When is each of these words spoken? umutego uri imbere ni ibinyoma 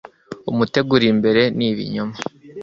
umutego 0.51 0.89
uri 0.97 1.07
imbere 1.13 1.41
ni 1.57 1.65
ibinyoma 1.71 2.15